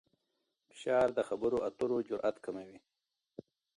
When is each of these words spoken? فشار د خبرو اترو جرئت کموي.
فشار 0.69 1.07
د 1.17 1.19
خبرو 1.29 1.57
اترو 1.67 1.97
جرئت 2.07 2.35
کموي. 2.45 2.77